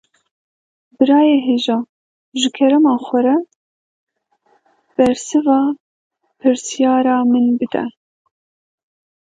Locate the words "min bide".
7.31-7.83